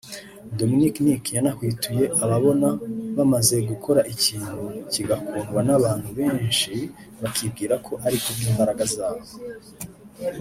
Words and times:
Dominic 0.57 0.95
Nic 1.05 1.23
yanahwituye 1.37 2.05
ababona 2.23 2.69
bamaze 3.17 3.55
gukora 3.69 4.01
ikintu 4.13 4.55
kigakundwa 4.93 5.59
n’abantu 5.67 6.09
benshi 6.19 6.71
bakibwira 7.21 7.75
ko 7.85 7.93
ari 8.05 8.17
ku 8.23 8.29
bw’imbaraga 8.35 8.83
zabo 8.95 9.23